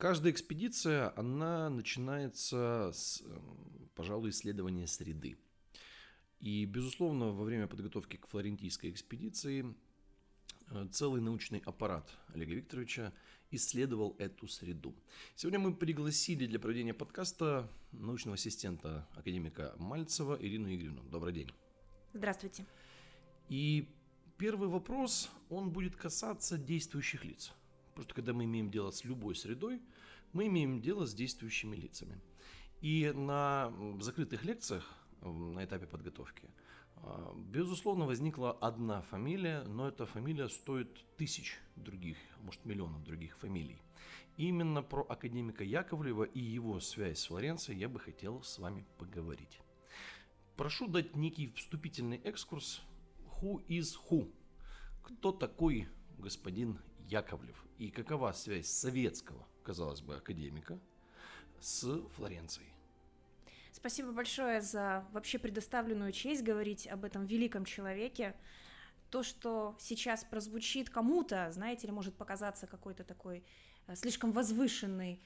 Каждая 0.00 0.32
экспедиция, 0.32 1.12
она 1.14 1.68
начинается 1.68 2.90
с, 2.94 3.20
эм, 3.20 3.90
пожалуй, 3.94 4.30
исследования 4.30 4.86
среды. 4.86 5.36
И, 6.40 6.64
безусловно, 6.64 7.32
во 7.32 7.44
время 7.44 7.66
подготовки 7.66 8.16
к 8.16 8.26
флорентийской 8.26 8.90
экспедиции 8.90 9.74
э, 10.70 10.88
целый 10.90 11.20
научный 11.20 11.58
аппарат 11.66 12.10
Олега 12.32 12.54
Викторовича 12.54 13.12
исследовал 13.50 14.16
эту 14.18 14.48
среду. 14.48 14.94
Сегодня 15.36 15.58
мы 15.58 15.74
пригласили 15.74 16.46
для 16.46 16.58
проведения 16.58 16.94
подкаста 16.94 17.70
научного 17.92 18.36
ассистента 18.36 19.06
академика 19.14 19.74
Мальцева 19.76 20.38
Ирину 20.40 20.74
Игоревну. 20.74 21.02
Добрый 21.10 21.34
день. 21.34 21.50
Здравствуйте. 22.14 22.64
И 23.50 23.86
первый 24.40 24.70
вопрос, 24.70 25.30
он 25.50 25.70
будет 25.70 25.96
касаться 25.96 26.56
действующих 26.56 27.26
лиц. 27.26 27.52
Потому 27.90 28.04
что 28.04 28.14
когда 28.14 28.32
мы 28.32 28.44
имеем 28.44 28.70
дело 28.70 28.90
с 28.90 29.04
любой 29.04 29.34
средой, 29.36 29.82
мы 30.32 30.46
имеем 30.46 30.80
дело 30.80 31.06
с 31.06 31.12
действующими 31.12 31.76
лицами. 31.76 32.18
И 32.80 33.12
на 33.14 33.70
закрытых 34.00 34.42
лекциях 34.42 34.90
на 35.20 35.62
этапе 35.62 35.86
подготовки, 35.86 36.48
а, 36.96 37.34
безусловно, 37.36 38.06
возникла 38.06 38.52
одна 38.52 39.02
фамилия, 39.02 39.62
но 39.64 39.88
эта 39.88 40.06
фамилия 40.06 40.48
стоит 40.48 41.04
тысяч 41.18 41.58
других, 41.76 42.16
может 42.40 42.64
миллионов 42.64 43.04
других 43.04 43.36
фамилий. 43.36 43.82
И 44.38 44.46
именно 44.48 44.82
про 44.82 45.02
академика 45.02 45.64
Яковлева 45.64 46.24
и 46.24 46.40
его 46.40 46.80
связь 46.80 47.18
с 47.18 47.26
Флоренцией 47.26 47.78
я 47.78 47.90
бы 47.90 48.00
хотел 48.00 48.42
с 48.42 48.58
вами 48.58 48.86
поговорить. 48.96 49.60
Прошу 50.56 50.88
дать 50.88 51.14
некий 51.14 51.52
вступительный 51.56 52.16
экскурс 52.24 52.82
«Who 53.40 53.64
is 53.68 53.94
who?» 54.10 54.32
Кто 55.02 55.32
такой 55.32 55.88
господин 56.18 56.78
Яковлев 57.08 57.64
и 57.78 57.90
какова 57.90 58.32
связь 58.32 58.68
советского, 58.68 59.46
казалось 59.64 60.02
бы, 60.02 60.16
академика 60.16 60.78
с 61.60 62.00
Флоренцией? 62.16 62.72
Спасибо 63.72 64.12
большое 64.12 64.60
за 64.60 65.06
вообще 65.12 65.38
предоставленную 65.38 66.12
честь 66.12 66.42
говорить 66.42 66.86
об 66.86 67.04
этом 67.04 67.24
великом 67.24 67.64
человеке. 67.64 68.34
То, 69.10 69.22
что 69.22 69.76
сейчас 69.80 70.22
прозвучит 70.22 70.90
кому-то, 70.90 71.50
знаете 71.50 71.86
ли, 71.86 71.92
может 71.92 72.14
показаться 72.14 72.66
какой-то 72.66 73.04
такой 73.04 73.44
э, 73.86 73.96
слишком 73.96 74.32
возвышенной 74.32 75.22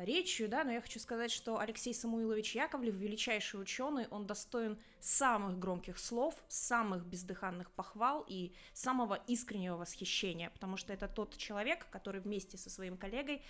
речью, 0.00 0.48
да, 0.48 0.64
но 0.64 0.72
я 0.72 0.80
хочу 0.80 0.98
сказать, 0.98 1.30
что 1.30 1.58
Алексей 1.58 1.94
Самуилович 1.94 2.56
Яковлев, 2.56 2.94
величайший 2.94 3.60
ученый, 3.60 4.08
он 4.08 4.26
достоин 4.26 4.76
самых 4.98 5.58
громких 5.58 5.98
слов, 5.98 6.34
самых 6.48 7.06
бездыханных 7.06 7.70
похвал 7.70 8.24
и 8.26 8.52
самого 8.72 9.14
искреннего 9.28 9.76
восхищения, 9.76 10.50
потому 10.50 10.76
что 10.76 10.92
это 10.92 11.06
тот 11.06 11.36
человек, 11.36 11.86
который 11.90 12.20
вместе 12.20 12.58
со 12.58 12.70
своим 12.70 12.96
коллегой 12.96 13.42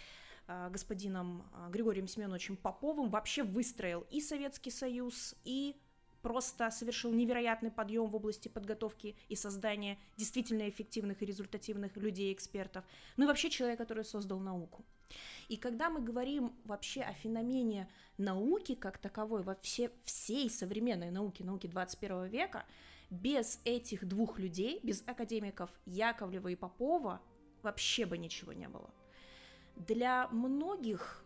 Э, 0.49 0.69
господином 0.71 1.45
э, 1.53 1.71
Григорием 1.71 2.09
Семеновичем 2.09 2.57
Поповым 2.57 3.11
вообще 3.11 3.45
выстроил 3.45 4.07
и 4.11 4.21
Советский 4.21 4.71
Союз, 4.71 5.37
и 5.45 5.77
просто 6.21 6.71
совершил 6.71 7.13
невероятный 7.13 7.71
подъем 7.71 8.09
в 8.09 8.17
области 8.17 8.49
подготовки 8.49 9.17
и 9.29 9.37
создания 9.37 9.99
действительно 10.17 10.69
эффективных 10.69 11.23
и 11.23 11.27
результативных 11.27 11.97
людей-экспертов, 11.97 12.85
ну 13.17 13.25
и 13.25 13.27
вообще 13.27 13.51
человек, 13.51 13.79
который 13.79 14.05
создал 14.05 14.39
науку. 14.39 14.85
И 15.49 15.57
когда 15.57 15.91
мы 15.91 16.01
говорим 16.01 16.53
вообще 16.65 17.03
о 17.03 17.13
феномене 17.13 17.89
науки 18.19 18.75
как 18.75 18.99
таковой, 18.99 19.43
во 19.43 19.55
все, 19.57 19.91
всей 20.05 20.49
современной 20.49 21.11
науки, 21.11 21.43
науки 21.43 21.67
21 21.67 22.27
века, 22.27 22.65
без 23.11 23.61
этих 23.65 24.07
двух 24.07 24.39
людей, 24.39 24.81
без 24.83 25.07
академиков 25.07 25.71
Яковлева 25.85 26.49
и 26.49 26.57
Попова, 26.57 27.21
вообще 27.63 28.07
бы 28.07 28.17
ничего 28.17 28.53
не 28.53 28.69
было. 28.69 28.91
Для 29.77 30.29
многих 30.29 31.25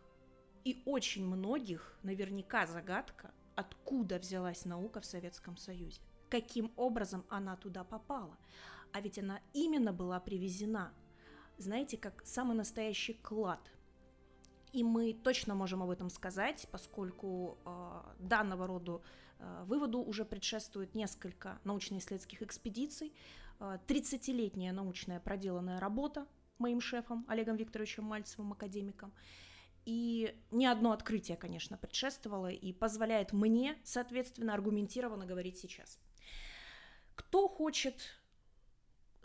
и 0.65 0.83
очень 0.85 1.25
многих 1.25 1.97
наверняка 2.03 2.67
загадка, 2.67 3.33
откуда 3.55 4.19
взялась 4.19 4.65
наука 4.65 5.01
в 5.01 5.07
Советском 5.07 5.57
Союзе, 5.57 6.01
каким 6.29 6.73
образом 6.77 7.25
она 7.29 7.57
туда 7.57 7.85
попала. 7.85 8.37
А 8.93 9.01
ведь 9.01 9.19
она 9.19 9.41
именно 9.53 9.93
была 9.93 10.19
привезена, 10.19 10.93
знаете, 11.57 11.97
как 11.97 12.27
самый 12.27 12.57
настоящий 12.57 13.15
клад. 13.15 13.61
И 14.73 14.85
мы 14.85 15.15
точно 15.15 15.55
можем 15.55 15.83
об 15.83 15.91
этом 15.91 16.11
сказать, 16.11 16.67
поскольку 16.71 17.59
э, 17.65 18.03
данного 18.19 18.67
рода 18.67 19.01
э, 19.39 19.65
выводу 19.67 20.01
уже 20.01 20.25
предшествует 20.25 20.95
несколько 20.95 21.59
научно-исследовательских 21.65 22.43
экспедиций, 22.43 23.13
э, 23.61 23.79
30-летняя 23.87 24.73
научная 24.73 25.21
проделанная 25.21 25.79
работа, 25.79 26.27
моим 26.59 26.81
шефом 26.81 27.25
Олегом 27.29 27.57
Викторовичем 27.57 28.05
Мальцевым, 28.05 28.53
академиком. 28.53 29.13
И 29.85 30.37
ни 30.51 30.67
одно 30.67 30.91
открытие, 30.91 31.37
конечно, 31.37 31.77
предшествовало 31.77 32.51
и 32.51 32.73
позволяет 32.73 33.33
мне, 33.33 33.77
соответственно, 33.85 34.53
аргументированно 34.55 35.27
говорить 35.27 35.59
сейчас. 35.59 36.01
Кто 37.15 37.49
хочет 37.49 38.03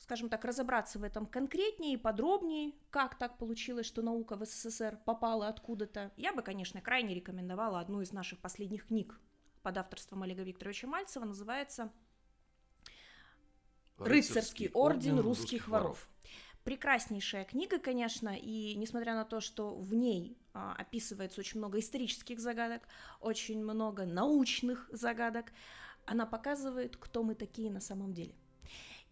скажем 0.01 0.29
так, 0.29 0.43
разобраться 0.45 0.97
в 0.97 1.03
этом 1.03 1.27
конкретнее 1.27 1.93
и 1.93 1.97
подробнее, 1.97 2.73
как 2.89 3.17
так 3.19 3.37
получилось, 3.37 3.85
что 3.85 4.01
наука 4.01 4.35
в 4.35 4.43
СССР 4.43 4.97
попала 5.05 5.47
откуда-то, 5.47 6.11
я 6.17 6.33
бы, 6.33 6.41
конечно, 6.41 6.81
крайне 6.81 7.13
рекомендовала 7.13 7.79
одну 7.79 8.01
из 8.01 8.11
наших 8.11 8.39
последних 8.39 8.87
книг 8.87 9.19
под 9.61 9.77
авторством 9.77 10.23
Олега 10.23 10.41
Викторовича 10.41 10.87
Мальцева, 10.87 11.25
называется 11.25 11.91
«Рыцарский, 13.97 14.11
Рыцарский 14.11 14.69
орден 14.73 15.19
русских, 15.19 15.25
русских 15.25 15.67
воров». 15.67 15.83
воров. 15.83 16.09
Прекраснейшая 16.63 17.45
книга, 17.45 17.77
конечно, 17.77 18.35
и 18.35 18.73
несмотря 18.75 19.13
на 19.13 19.23
то, 19.25 19.39
что 19.39 19.75
в 19.75 19.93
ней 19.93 20.35
а, 20.53 20.73
описывается 20.73 21.41
очень 21.41 21.59
много 21.59 21.79
исторических 21.79 22.39
загадок, 22.39 22.81
очень 23.19 23.63
много 23.63 24.05
научных 24.05 24.89
загадок, 24.91 25.51
она 26.05 26.25
показывает, 26.25 26.97
кто 26.97 27.21
мы 27.21 27.35
такие 27.35 27.71
на 27.71 27.81
самом 27.81 28.13
деле. 28.13 28.35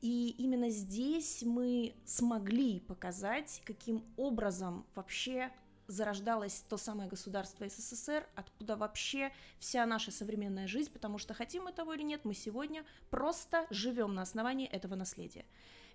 И 0.02 0.36
именно 0.38 0.70
здесь 0.70 1.44
мы 1.44 1.94
смогли 2.06 2.80
показать, 2.80 3.62
каким 3.66 4.04
образом 4.16 4.86
вообще 4.96 5.52
зарождалось 5.88 6.64
то 6.70 6.78
самое 6.78 7.10
государство 7.10 7.68
СССР, 7.68 8.26
откуда 8.36 8.76
вообще 8.76 9.32
вся 9.58 9.86
наша 9.86 10.12
современная 10.12 10.68
жизнь, 10.68 10.92
потому 10.92 11.18
что 11.18 11.34
хотим 11.34 11.64
мы 11.64 11.72
того 11.72 11.94
или 11.96 12.04
нет, 12.04 12.26
мы 12.26 12.34
сегодня 12.34 12.86
просто 13.10 13.66
живем 13.72 14.14
на 14.14 14.22
основании 14.22 14.68
этого 14.68 14.96
наследия. 14.96 15.46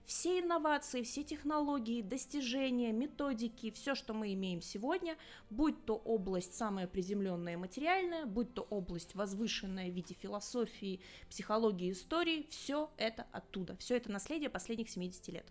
Все 0.04 0.40
инновации, 0.40 1.02
все 1.02 1.24
технологии, 1.24 2.02
достижения, 2.02 2.92
методики, 2.92 3.70
все, 3.70 3.94
что 3.94 4.12
мы 4.12 4.34
имеем 4.34 4.60
сегодня, 4.60 5.16
будь 5.48 5.84
то 5.86 5.96
область 5.96 6.54
самая 6.54 6.86
приземленная 6.86 7.56
материальная, 7.56 8.26
будь 8.26 8.52
то 8.52 8.62
область 8.62 9.14
возвышенная 9.14 9.90
в 9.90 9.94
виде 9.94 10.14
философии, 10.14 11.00
психологии, 11.30 11.90
истории, 11.90 12.46
все 12.50 12.90
это 12.98 13.26
оттуда, 13.32 13.76
все 13.78 13.96
это 13.96 14.12
наследие 14.12 14.50
последних 14.50 14.90
70 14.90 15.28
лет. 15.28 15.46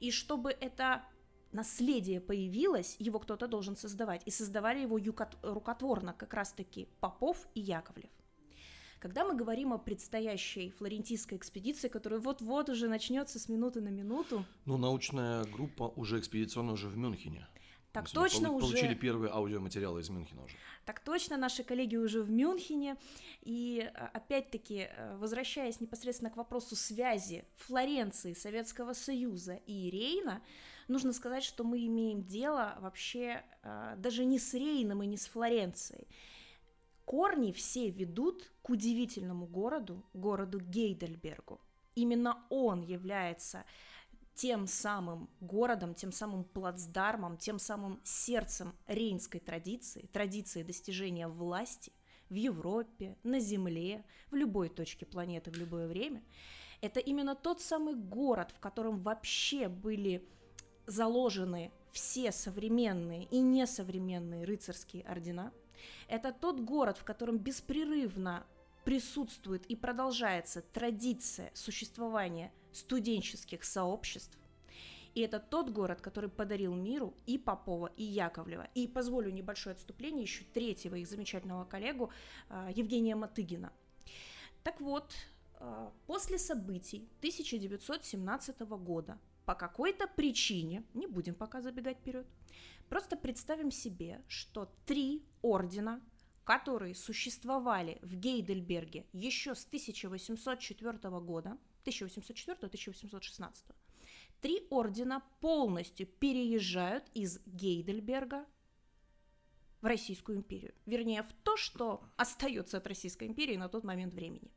И 0.00 0.10
чтобы 0.10 0.50
это 0.50 1.04
наследие 1.52 2.20
появилось, 2.20 2.96
его 2.98 3.20
кто-то 3.20 3.46
должен 3.46 3.76
создавать. 3.76 4.22
И 4.26 4.30
создавали 4.30 4.80
его 4.80 4.98
рукотворно 5.42 6.12
как 6.12 6.34
раз-таки 6.34 6.88
Попов 7.00 7.46
и 7.54 7.60
Яковлев. 7.60 8.10
Когда 9.04 9.22
мы 9.26 9.36
говорим 9.36 9.74
о 9.74 9.76
предстоящей 9.76 10.70
флорентийской 10.70 11.36
экспедиции, 11.36 11.88
которая 11.88 12.20
вот-вот 12.20 12.70
уже 12.70 12.88
начнется 12.88 13.38
с 13.38 13.50
минуты 13.50 13.82
на 13.82 13.90
минуту. 13.90 14.46
Ну, 14.64 14.78
научная 14.78 15.44
группа 15.44 15.92
уже 15.94 16.18
экспедиционная 16.18 16.72
уже 16.72 16.88
в 16.88 16.96
Мюнхене. 16.96 17.46
Так 17.92 18.04
Мы 18.04 18.14
точно 18.14 18.50
уже. 18.50 18.66
Получили 18.66 18.94
первые 18.94 19.30
аудиоматериалы 19.30 20.00
из 20.00 20.08
Мюнхена 20.08 20.44
уже. 20.44 20.56
Так 20.86 21.00
точно, 21.00 21.36
наши 21.36 21.62
коллеги 21.64 21.96
уже 21.96 22.22
в 22.22 22.30
Мюнхене. 22.30 22.96
И 23.42 23.86
а, 23.94 24.10
опять-таки, 24.14 24.88
э, 24.88 25.16
возвращаясь 25.18 25.82
непосредственно 25.82 26.30
к 26.30 26.38
вопросу 26.38 26.74
связи 26.74 27.44
Флоренции, 27.56 28.32
Советского 28.32 28.94
Союза 28.94 29.56
и 29.66 29.90
Рейна, 29.90 30.42
нужно 30.88 31.12
сказать, 31.12 31.44
что 31.44 31.62
мы 31.62 31.84
имеем 31.84 32.24
дело 32.24 32.78
вообще 32.80 33.44
э, 33.62 33.96
даже 33.98 34.24
не 34.24 34.38
с 34.38 34.54
Рейном 34.54 35.02
и 35.02 35.06
не 35.06 35.18
с 35.18 35.26
Флоренцией. 35.26 36.08
Корни 37.04 37.52
все 37.52 37.90
ведут 37.90 38.50
к 38.62 38.70
удивительному 38.70 39.46
городу, 39.46 40.04
городу 40.14 40.60
Гейдельбергу. 40.60 41.60
Именно 41.94 42.44
он 42.48 42.80
является 42.80 43.64
тем 44.34 44.66
самым 44.66 45.30
городом, 45.40 45.94
тем 45.94 46.12
самым 46.12 46.44
плацдармом, 46.44 47.36
тем 47.36 47.58
самым 47.58 48.00
сердцем 48.04 48.74
рейнской 48.86 49.40
традиции, 49.40 50.08
традиции 50.12 50.62
достижения 50.62 51.28
власти 51.28 51.92
в 52.30 52.34
Европе, 52.34 53.16
на 53.22 53.38
Земле, 53.38 54.04
в 54.30 54.34
любой 54.34 54.68
точке 54.68 55.06
планеты, 55.06 55.50
в 55.50 55.56
любое 55.56 55.86
время. 55.86 56.24
Это 56.80 57.00
именно 57.00 57.34
тот 57.34 57.60
самый 57.60 57.94
город, 57.94 58.50
в 58.50 58.60
котором 58.60 58.98
вообще 58.98 59.68
были 59.68 60.26
заложены 60.86 61.70
все 61.92 62.32
современные 62.32 63.24
и 63.24 63.38
несовременные 63.38 64.44
рыцарские 64.44 65.04
ордена. 65.04 65.52
Это 66.08 66.32
тот 66.32 66.60
город, 66.60 66.98
в 66.98 67.04
котором 67.04 67.38
беспрерывно 67.38 68.46
присутствует 68.84 69.64
и 69.66 69.76
продолжается 69.76 70.62
традиция 70.62 71.50
существования 71.54 72.52
студенческих 72.72 73.64
сообществ, 73.64 74.36
и 75.14 75.20
это 75.20 75.38
тот 75.38 75.70
город, 75.70 76.00
который 76.00 76.28
подарил 76.28 76.74
миру 76.74 77.14
и 77.26 77.38
Попова, 77.38 77.92
и 77.96 78.02
Яковлева. 78.02 78.68
И 78.74 78.88
позволю 78.88 79.30
небольшое 79.30 79.74
отступление 79.74 80.22
еще 80.22 80.44
третьего 80.52 80.96
их 80.96 81.06
замечательного 81.06 81.64
коллегу 81.64 82.10
а, 82.48 82.70
Евгения 82.74 83.14
Матыгина. 83.14 83.72
Так 84.64 84.80
вот, 84.80 85.12
а, 85.60 85.92
после 86.06 86.38
событий 86.38 87.08
1917 87.20 88.60
года 88.60 89.18
по 89.44 89.54
какой-то 89.54 90.08
причине, 90.08 90.82
не 90.94 91.06
будем 91.06 91.34
пока 91.34 91.60
забегать 91.60 91.98
вперед, 91.98 92.26
просто 92.88 93.16
представим 93.16 93.70
себе, 93.70 94.22
что 94.28 94.72
три 94.86 95.24
ордена, 95.42 96.02
которые 96.44 96.94
существовали 96.94 97.98
в 98.02 98.16
Гейдельберге 98.16 99.06
еще 99.12 99.54
с 99.54 99.66
1804 99.66 100.98
года, 101.20 101.58
1804-1816, 101.84 103.74
три 104.40 104.66
ордена 104.70 105.22
полностью 105.40 106.06
переезжают 106.06 107.04
из 107.14 107.40
Гейдельберга 107.46 108.46
в 109.80 109.86
Российскую 109.86 110.38
империю. 110.38 110.74
Вернее, 110.86 111.22
в 111.22 111.32
то, 111.42 111.56
что 111.56 112.02
остается 112.16 112.78
от 112.78 112.86
Российской 112.86 113.28
империи 113.28 113.56
на 113.56 113.68
тот 113.68 113.84
момент 113.84 114.14
времени. 114.14 114.50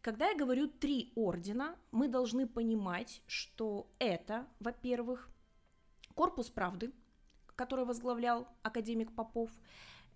Когда 0.00 0.30
я 0.30 0.36
говорю 0.36 0.66
три 0.66 1.12
ордена, 1.14 1.76
мы 1.92 2.08
должны 2.08 2.48
понимать, 2.48 3.22
что 3.26 3.90
это, 3.98 4.48
во-первых, 4.58 5.30
корпус 6.14 6.48
правды, 6.48 6.92
который 7.60 7.84
возглавлял 7.84 8.48
академик 8.62 9.14
Попов, 9.14 9.50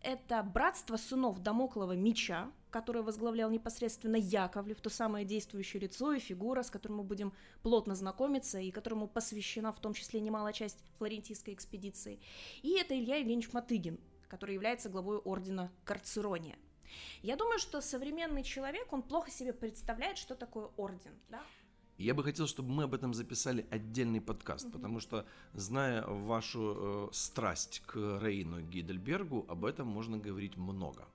это 0.01 0.43
братство 0.43 0.97
сынов 0.97 1.41
Дамоклова 1.41 1.93
меча, 1.93 2.51
которое 2.71 3.03
возглавлял 3.03 3.51
непосредственно 3.51 4.17
Яковлев, 4.17 4.81
то 4.81 4.89
самое 4.89 5.27
действующее 5.27 5.83
лицо 5.83 6.15
и 6.15 6.21
фигура, 6.21 6.63
с 6.63 6.71
которым 6.71 6.99
мы 6.99 7.05
будем 7.05 7.35
плотно 7.63 7.95
знакомиться 7.95 8.59
и 8.59 8.71
которому 8.71 9.09
посвящена 9.09 9.75
в 9.75 9.79
том 9.79 9.93
числе 9.93 10.21
немалая 10.21 10.55
часть 10.55 10.79
флорентийской 10.97 11.53
экспедиции. 11.53 12.19
И 12.63 12.79
это 12.79 12.99
Илья 12.99 13.17
Евгеньевич 13.17 13.53
Матыгин, 13.53 14.01
который 14.29 14.55
является 14.55 14.89
главой 14.89 15.19
ордена 15.19 15.71
Карцерония. 15.85 16.57
Я 17.21 17.37
думаю, 17.37 17.59
что 17.59 17.83
современный 17.83 18.43
человек, 18.43 18.91
он 18.91 19.03
плохо 19.03 19.31
себе 19.31 19.53
представляет, 19.53 20.17
что 20.17 20.35
такое 20.35 20.71
орден, 20.79 21.13
да? 21.29 21.43
Я 21.97 22.15
бы 22.15 22.25
хотел, 22.25 22.49
чтобы 22.49 22.73
мы 22.73 22.85
об 22.85 22.95
этом 22.95 23.15
записали 23.15 23.67
отдельный 23.71 24.21
подкаст, 24.21 24.67
mm-hmm. 24.67 24.73
потому 24.73 25.01
что, 25.01 25.27
зная 25.53 26.05
вашу 26.05 26.77
э, 26.77 27.09
страсть 27.13 27.83
к 27.87 28.19
Рейну 28.21 28.63
Гидельбергу, 28.63 29.47
об 29.49 29.65
этом 29.65 29.87
можно 29.87 30.19
говорить 30.19 30.57
много. 30.57 31.07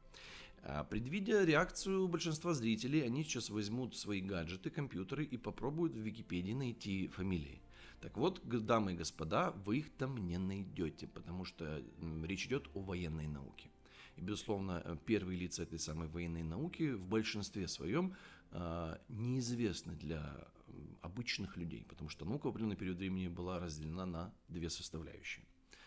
А, 0.64 0.86
предвидя 0.86 1.44
реакцию 1.44 2.08
большинства 2.08 2.54
зрителей, 2.54 3.02
они 3.02 3.24
сейчас 3.24 3.50
возьмут 3.50 3.98
свои 3.98 4.22
гаджеты, 4.22 4.70
компьютеры 4.70 5.26
и 5.26 5.38
попробуют 5.38 5.94
в 5.94 6.00
Википедии 6.00 6.54
найти 6.54 7.08
фамилии. 7.08 7.62
Так 8.00 8.18
вот, 8.18 8.42
дамы 8.48 8.94
и 8.94 8.96
господа, 8.96 9.52
вы 9.66 9.80
их 9.80 9.90
там 9.98 10.18
не 10.28 10.38
найдете, 10.38 11.08
потому 11.08 11.44
что 11.44 11.84
речь 12.24 12.46
идет 12.46 12.70
о 12.74 12.80
военной 12.80 13.28
науке. 13.28 13.70
И, 14.16 14.22
безусловно, 14.22 14.82
э, 14.84 14.98
первые 15.06 15.38
лица 15.38 15.64
этой 15.64 15.80
самой 15.80 16.08
военной 16.08 16.44
науки 16.44 16.92
в 16.92 17.06
большинстве 17.06 17.68
своем 17.68 18.16
э, 18.52 18.98
неизвестны 19.10 19.96
для 19.96 20.48
обычных 21.02 21.58
людей, 21.58 21.86
потому 21.88 22.10
что 22.10 22.26
наука 22.26 22.48
в 22.48 22.50
определенный 22.50 22.76
период 22.76 22.98
времени 22.98 23.28
была 23.28 23.60
разделена 23.60 24.06
на 24.06 24.34
две 24.48 24.70
составляющие. 24.70 25.46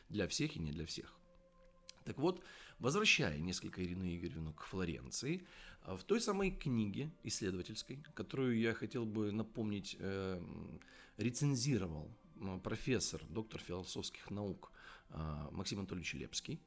Для 0.08 0.26
всех 0.26 0.56
и 0.56 0.60
не 0.60 0.72
для 0.72 0.84
всех. 0.86 1.18
Так 2.04 2.18
вот, 2.18 2.42
возвращая 2.78 3.38
несколько 3.38 3.84
Ирину 3.84 4.04
Игоревну 4.06 4.52
к 4.52 4.64
Флоренции, 4.64 5.46
э, 5.84 5.94
в 5.94 6.02
той 6.04 6.20
самой 6.20 6.50
книге 6.50 7.10
исследовательской, 7.22 8.02
которую 8.14 8.58
я 8.58 8.74
хотел 8.74 9.04
бы 9.04 9.30
напомнить, 9.32 9.96
э, 9.98 10.42
рецензировал 11.16 12.10
профессор, 12.64 13.22
доктор 13.28 13.60
философских 13.60 14.30
наук 14.30 14.72
э, 15.10 15.48
Максим 15.52 15.78
Анатольевич 15.78 16.14
Лепский, 16.14 16.60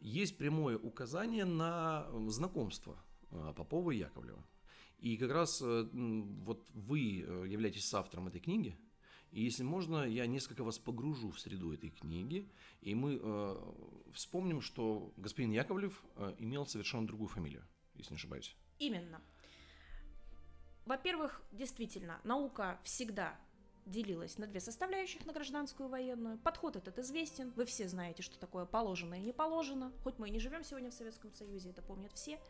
есть 0.00 0.36
прямое 0.36 0.78
указание 0.78 1.44
на 1.44 2.06
знакомство 2.28 2.96
Попова 3.30 3.90
и 3.90 3.98
Яковлева. 3.98 4.42
И 5.00 5.16
как 5.16 5.30
раз 5.30 5.62
э, 5.62 5.88
вот 5.92 6.68
вы 6.74 7.20
э, 7.20 7.46
являетесь 7.48 7.92
автором 7.94 8.28
этой 8.28 8.40
книги, 8.40 8.76
и 9.32 9.42
если 9.42 9.62
можно, 9.62 10.04
я 10.04 10.26
несколько 10.26 10.64
вас 10.64 10.78
погружу 10.78 11.30
в 11.30 11.40
среду 11.40 11.72
этой 11.72 11.90
книги, 11.90 12.50
и 12.80 12.94
мы 12.94 13.18
э, 13.22 13.72
вспомним, 14.12 14.60
что 14.60 15.12
господин 15.16 15.52
Яковлев 15.52 16.02
э, 16.16 16.34
имел 16.38 16.66
совершенно 16.66 17.06
другую 17.06 17.28
фамилию, 17.28 17.64
если 17.94 18.12
не 18.12 18.16
ошибаюсь. 18.16 18.56
Именно. 18.78 19.22
Во-первых, 20.84 21.40
действительно, 21.52 22.20
наука 22.24 22.80
всегда 22.82 23.38
делилась 23.86 24.38
на 24.38 24.46
две 24.46 24.60
составляющих, 24.60 25.24
на 25.26 25.32
гражданскую 25.32 25.88
и 25.88 25.92
военную. 25.92 26.38
Подход 26.38 26.76
этот 26.76 26.98
известен, 26.98 27.52
вы 27.56 27.64
все 27.64 27.88
знаете, 27.88 28.22
что 28.22 28.38
такое 28.38 28.64
положено 28.64 29.14
и 29.14 29.22
не 29.22 29.32
положено. 29.32 29.92
Хоть 30.02 30.18
мы 30.18 30.28
и 30.28 30.32
не 30.32 30.40
живем 30.40 30.64
сегодня 30.64 30.90
в 30.90 30.94
Советском 30.94 31.32
Союзе, 31.32 31.70
это 31.70 31.82
помнят 31.82 32.12
все. 32.12 32.40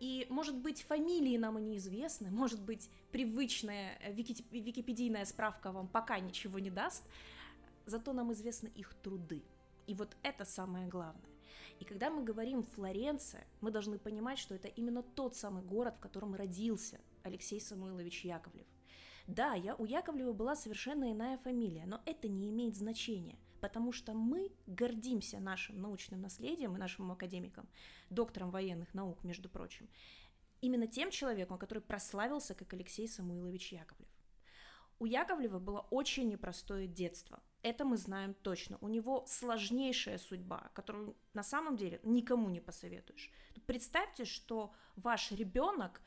И, 0.00 0.26
может 0.30 0.56
быть, 0.56 0.82
фамилии 0.82 1.36
нам 1.36 1.58
и 1.58 1.62
неизвестны, 1.62 2.30
может 2.30 2.60
быть, 2.60 2.88
привычная 3.10 3.98
википедийная 4.12 5.24
справка 5.24 5.72
вам 5.72 5.88
пока 5.88 6.20
ничего 6.20 6.58
не 6.58 6.70
даст, 6.70 7.02
зато 7.86 8.12
нам 8.12 8.32
известны 8.32 8.68
их 8.68 8.94
труды. 8.94 9.42
И 9.86 9.94
вот 9.94 10.16
это 10.22 10.44
самое 10.44 10.86
главное. 10.86 11.30
И 11.80 11.84
когда 11.84 12.10
мы 12.10 12.22
говорим 12.22 12.62
Флоренция, 12.62 13.44
мы 13.60 13.70
должны 13.70 13.98
понимать, 13.98 14.38
что 14.38 14.54
это 14.54 14.68
именно 14.68 15.02
тот 15.02 15.36
самый 15.36 15.62
город, 15.62 15.96
в 15.96 16.00
котором 16.00 16.34
родился 16.34 17.00
Алексей 17.22 17.60
Самуилович 17.60 18.24
Яковлев. 18.24 18.66
Да, 19.26 19.54
я, 19.54 19.74
у 19.76 19.84
Яковлева 19.84 20.32
была 20.32 20.56
совершенно 20.56 21.12
иная 21.12 21.38
фамилия, 21.38 21.84
но 21.86 22.00
это 22.06 22.28
не 22.28 22.50
имеет 22.50 22.76
значения 22.76 23.38
потому 23.60 23.92
что 23.92 24.14
мы 24.14 24.52
гордимся 24.66 25.40
нашим 25.40 25.80
научным 25.80 26.20
наследием 26.20 26.74
и 26.74 26.78
нашим 26.78 27.10
академиком, 27.10 27.68
доктором 28.10 28.50
военных 28.50 28.94
наук, 28.94 29.24
между 29.24 29.48
прочим, 29.48 29.88
именно 30.60 30.86
тем 30.86 31.10
человеком, 31.10 31.58
который 31.58 31.82
прославился 31.82 32.54
как 32.54 32.72
Алексей 32.72 33.08
Самуилович 33.08 33.72
Яковлев. 33.72 34.08
У 35.00 35.06
Яковлева 35.06 35.60
было 35.60 35.86
очень 35.90 36.28
непростое 36.28 36.88
детство. 36.88 37.40
Это 37.62 37.84
мы 37.84 37.96
знаем 37.96 38.34
точно. 38.34 38.78
У 38.80 38.88
него 38.88 39.24
сложнейшая 39.28 40.18
судьба, 40.18 40.70
которую 40.74 41.16
на 41.34 41.44
самом 41.44 41.76
деле 41.76 42.00
никому 42.02 42.48
не 42.50 42.60
посоветуешь. 42.60 43.30
Представьте, 43.66 44.24
что 44.24 44.72
ваш 44.96 45.30
ребенок 45.30 46.00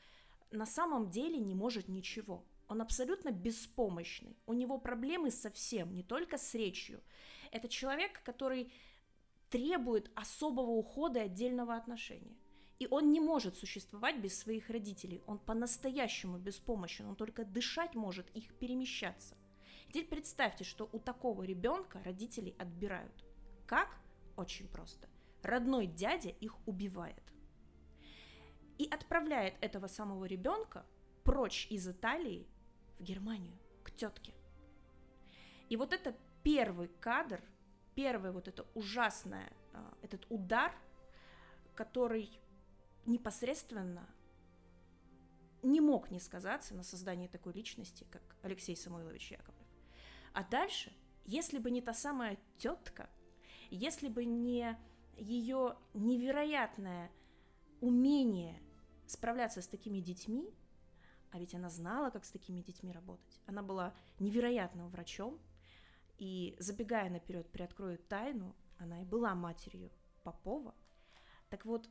на 0.50 0.66
самом 0.66 1.10
деле 1.10 1.38
не 1.38 1.54
может 1.54 1.88
ничего. 1.88 2.44
Он 2.68 2.80
абсолютно 2.82 3.30
беспомощный. 3.30 4.36
У 4.46 4.52
него 4.52 4.78
проблемы 4.78 5.30
совсем, 5.30 5.94
не 5.94 6.02
только 6.02 6.36
с 6.36 6.54
речью. 6.54 7.02
Это 7.52 7.68
человек, 7.68 8.22
который 8.24 8.72
требует 9.50 10.10
особого 10.14 10.70
ухода 10.70 11.20
и 11.20 11.26
отдельного 11.26 11.76
отношения. 11.76 12.36
И 12.78 12.88
он 12.90 13.12
не 13.12 13.20
может 13.20 13.54
существовать 13.56 14.18
без 14.18 14.36
своих 14.36 14.70
родителей. 14.70 15.22
Он 15.26 15.38
по-настоящему 15.38 16.38
беспомощен. 16.38 17.06
Он 17.06 17.14
только 17.14 17.44
дышать 17.44 17.94
может, 17.94 18.28
их 18.30 18.52
перемещаться. 18.54 19.36
Теперь 19.88 20.06
представьте, 20.06 20.64
что 20.64 20.88
у 20.92 20.98
такого 20.98 21.42
ребенка 21.42 22.02
родителей 22.02 22.56
отбирают. 22.58 23.24
Как? 23.66 24.00
Очень 24.36 24.66
просто. 24.66 25.06
Родной 25.42 25.86
дядя 25.86 26.30
их 26.30 26.56
убивает. 26.66 27.22
И 28.78 28.88
отправляет 28.90 29.54
этого 29.60 29.86
самого 29.86 30.24
ребенка 30.24 30.86
прочь 31.24 31.66
из 31.70 31.86
Италии 31.86 32.48
в 32.98 33.02
Германию, 33.02 33.56
к 33.84 33.92
тетке. 33.92 34.32
И 35.68 35.76
вот 35.76 35.92
это 35.92 36.16
первый 36.42 36.88
кадр, 37.00 37.42
первый 37.94 38.32
вот 38.32 38.48
это 38.48 38.66
ужасное, 38.74 39.52
а, 39.72 39.94
этот 40.02 40.26
удар, 40.28 40.74
который 41.74 42.30
непосредственно 43.06 44.08
не 45.62 45.80
мог 45.80 46.10
не 46.10 46.20
сказаться 46.20 46.74
на 46.74 46.82
создании 46.82 47.28
такой 47.28 47.52
личности, 47.52 48.06
как 48.10 48.22
Алексей 48.42 48.76
Самойлович 48.76 49.32
Яковлев. 49.32 49.66
А 50.32 50.44
дальше, 50.44 50.92
если 51.24 51.58
бы 51.58 51.70
не 51.70 51.80
та 51.80 51.94
самая 51.94 52.38
тетка, 52.56 53.08
если 53.70 54.08
бы 54.08 54.24
не 54.24 54.76
ее 55.16 55.76
невероятное 55.94 57.10
умение 57.80 58.60
справляться 59.06 59.62
с 59.62 59.68
такими 59.68 60.00
детьми, 60.00 60.52
а 61.30 61.38
ведь 61.38 61.54
она 61.54 61.70
знала, 61.70 62.10
как 62.10 62.24
с 62.24 62.30
такими 62.30 62.60
детьми 62.60 62.92
работать. 62.92 63.40
Она 63.46 63.62
была 63.62 63.94
невероятным 64.18 64.88
врачом, 64.90 65.38
и 66.22 66.54
забегая 66.60 67.10
наперед, 67.10 67.50
приоткрою 67.50 67.98
тайну, 67.98 68.54
она 68.78 69.02
и 69.02 69.04
была 69.04 69.34
матерью 69.34 69.90
Попова. 70.22 70.72
Так 71.50 71.64
вот, 71.64 71.90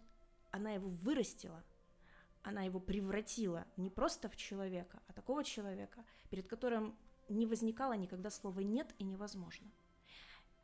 она 0.52 0.72
его 0.72 0.88
вырастила, 0.88 1.62
она 2.42 2.62
его 2.64 2.80
превратила 2.80 3.68
не 3.76 3.90
просто 3.90 4.30
в 4.30 4.38
человека, 4.38 5.04
а 5.08 5.12
такого 5.12 5.44
человека, 5.44 6.06
перед 6.30 6.48
которым 6.48 6.98
не 7.28 7.46
возникало 7.46 7.92
никогда 7.92 8.30
слова 8.30 8.62
«нет» 8.62 8.96
и 9.00 9.04
«невозможно». 9.04 9.70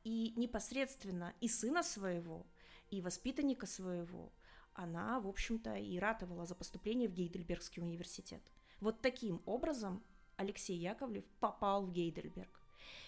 И 0.05 0.33
непосредственно 0.37 1.33
и 1.41 1.49
сына 1.49 1.83
своего, 1.83 2.47
и 2.89 3.01
воспитанника 3.01 3.65
своего 3.65 4.31
она, 4.75 5.19
в 5.19 5.27
общем-то, 5.27 5.75
и 5.75 5.99
ратовала 5.99 6.45
за 6.45 6.55
поступление 6.55 7.09
в 7.09 7.13
Гейдельбергский 7.13 7.83
университет. 7.83 8.41
Вот 8.79 9.01
таким 9.01 9.41
образом 9.45 10.01
Алексей 10.37 10.77
Яковлев 10.77 11.25
попал 11.41 11.85
в 11.85 11.91
Гейдельберг. 11.91 12.61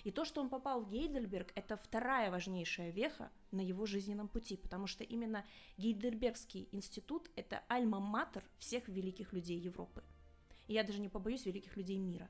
И 0.03 0.11
то, 0.11 0.25
что 0.25 0.41
он 0.41 0.49
попал 0.49 0.81
в 0.81 0.89
Гейдельберг, 0.89 1.51
это 1.55 1.77
вторая 1.77 2.31
важнейшая 2.31 2.91
веха 2.91 3.31
на 3.51 3.61
его 3.61 3.85
жизненном 3.85 4.27
пути, 4.27 4.57
потому 4.57 4.87
что 4.87 5.03
именно 5.03 5.45
Гейдельбергский 5.77 6.69
институт– 6.71 7.29
это 7.35 7.63
альма-матер 7.69 8.43
всех 8.57 8.87
великих 8.87 9.33
людей 9.33 9.59
Европы. 9.59 10.03
И 10.67 10.73
я 10.73 10.83
даже 10.83 10.99
не 10.99 11.09
побоюсь 11.09 11.45
великих 11.45 11.75
людей 11.77 11.97
мира. 11.97 12.29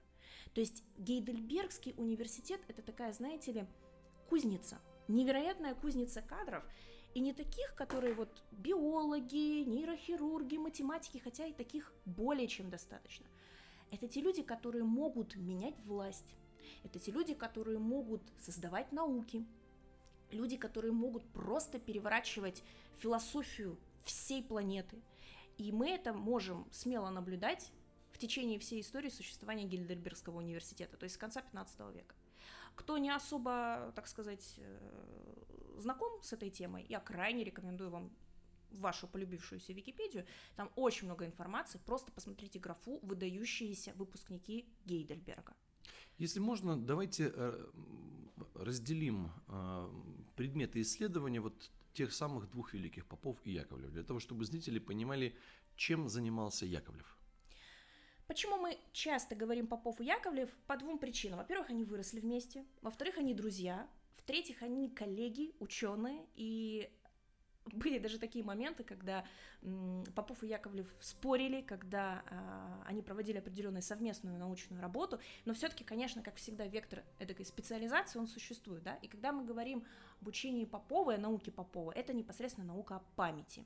То 0.54 0.62
есть 0.62 0.84
Гейдельбергский 0.98 1.94
университет– 1.98 2.62
это 2.68 2.82
такая, 2.82 3.14
знаете 3.14 3.52
ли, 3.52 3.66
кузница, 4.30 4.80
невероятная 5.08 5.76
кузница 5.76 6.22
кадров, 6.22 6.64
и 7.16 7.20
не 7.20 7.34
таких, 7.34 7.74
которые 7.76 8.14
вот 8.14 8.44
биологи, 8.52 9.64
нейрохирурги, 9.64 10.58
математики, 10.58 11.18
хотя 11.18 11.48
и 11.48 11.54
таких 11.54 11.92
более 12.06 12.48
чем 12.48 12.70
достаточно. 12.70 13.26
Это 13.92 14.08
те 14.08 14.22
люди, 14.22 14.44
которые 14.44 14.84
могут 14.84 15.36
менять 15.36 15.80
власть, 15.86 16.36
это 16.84 17.00
те 17.00 17.12
люди, 17.12 17.34
которые 17.34 17.80
могут 17.80 18.22
создавать 18.38 18.92
науки, 18.92 19.46
люди, 20.32 20.58
которые 20.58 20.92
могут 20.92 21.26
просто 21.32 21.80
переворачивать 21.80 22.64
философию 22.98 23.78
всей 24.04 24.44
планеты. 24.44 25.02
И 25.58 25.72
мы 25.72 25.90
это 25.90 26.14
можем 26.14 26.68
смело 26.72 27.10
наблюдать 27.10 27.72
в 28.12 28.18
течение 28.18 28.60
всей 28.60 28.82
истории 28.82 29.10
существования 29.10 29.66
Гильдербергского 29.66 30.38
университета, 30.38 30.98
то 30.98 31.04
есть 31.04 31.16
с 31.16 31.18
конца 31.18 31.42
15 31.42 31.80
века. 31.94 32.16
Кто 32.76 32.98
не 32.98 33.10
особо, 33.10 33.92
так 33.96 34.08
сказать, 34.08 34.56
э, 34.58 35.40
знаком 35.78 36.22
с 36.24 36.34
этой 36.34 36.50
темой, 36.50 36.86
я 36.88 37.00
крайне 37.00 37.44
рекомендую 37.44 37.90
вам 37.90 38.12
вашу 38.72 39.08
полюбившуюся 39.08 39.74
Википедию, 39.74 40.26
там 40.56 40.72
очень 40.76 41.06
много 41.06 41.26
информации, 41.26 41.80
просто 41.86 42.12
посмотрите 42.12 42.60
графу 42.60 43.00
«Выдающиеся 43.02 43.94
выпускники 43.96 44.68
Гейдельберга». 44.86 45.56
Если 46.20 46.42
можно, 46.42 46.78
давайте 46.78 47.32
э, 47.34 47.66
разделим 48.54 49.32
э, 49.48 49.90
предметы 50.36 50.82
исследования 50.82 51.40
вот 51.40 51.72
тех 51.94 52.14
самых 52.14 52.50
двух 52.52 52.74
великих 52.74 53.06
попов 53.06 53.38
и 53.46 53.52
Яковлев, 53.52 53.92
для 53.92 54.04
того, 54.04 54.20
чтобы 54.20 54.44
зрители 54.46 54.80
понимали, 54.80 55.34
чем 55.78 56.10
занимался 56.10 56.66
Яковлев. 56.66 57.18
Почему 58.28 58.58
мы 58.58 58.78
часто 58.92 59.34
говорим 59.34 59.66
Попов 59.66 60.02
и 60.02 60.06
Яковлев? 60.06 60.50
По 60.68 60.78
двум 60.78 61.00
причинам. 61.00 61.40
Во-первых, 61.40 61.72
они 61.72 61.84
выросли 61.84 62.20
вместе. 62.20 62.64
Во-вторых, 62.82 63.18
они 63.18 63.34
друзья. 63.34 63.90
В-третьих, 64.18 64.62
они 64.62 64.90
коллеги, 64.90 65.56
ученые. 65.60 66.28
И 66.36 66.92
были 67.74 68.00
даже 68.00 68.20
такие 68.20 68.44
моменты, 68.44 68.84
когда 68.84 69.26
Попов 70.16 70.44
и 70.44 70.48
Яковлев 70.48 70.88
спорили, 71.00 71.62
когда 71.62 72.24
э, 72.30 72.84
они 72.88 73.02
проводили 73.02 73.38
определенную 73.38 73.82
совместную 73.82 74.38
научную 74.38 74.82
работу, 74.82 75.20
но 75.46 75.54
все-таки, 75.54 75.84
конечно, 75.84 76.22
как 76.22 76.36
всегда, 76.36 76.66
вектор 76.68 77.04
этой 77.20 77.46
специализации, 77.46 78.20
он 78.20 78.28
существует, 78.28 78.84
да, 78.84 78.96
и 78.96 79.08
когда 79.08 79.32
мы 79.32 79.46
говорим 79.46 79.86
об 80.22 80.28
учении 80.28 80.66
Попова 80.66 81.16
и 81.16 81.20
науке 81.20 81.52
Попова, 81.52 81.92
это 81.92 82.14
непосредственно 82.14 82.68
наука 82.68 82.98
о 82.98 83.00
памяти. 83.16 83.66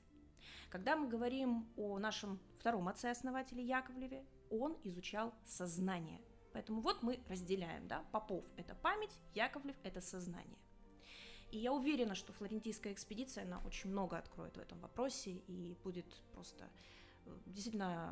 Когда 0.69 0.95
мы 0.95 1.07
говорим 1.07 1.67
о 1.77 2.00
нашем 2.00 2.39
втором 2.60 2.88
отце-основателе 2.88 3.63
Яковлеве, 3.63 4.25
он 4.50 4.77
изучал 4.83 5.33
сознание. 5.45 6.19
Поэтому 6.53 6.81
вот 6.81 7.03
мы 7.03 7.19
разделяем, 7.29 7.88
да, 7.88 8.03
Попов– 8.12 8.45
это 8.57 8.75
память, 8.75 9.17
Яковлев– 9.33 9.75
это 9.83 10.01
сознание. 10.01 10.57
И 11.53 11.60
я 11.60 11.72
уверена, 11.72 12.15
что 12.15 12.33
флорентийская 12.33 12.93
экспедиция, 12.93 13.43
она 13.43 13.62
очень 13.67 13.91
много 13.91 14.17
откроет 14.17 14.57
в 14.57 14.60
этом 14.60 14.79
вопросе 14.79 15.33
и 15.48 15.77
будет 15.83 16.07
просто 16.33 16.67
э, 17.27 17.38
действительно 17.45 18.12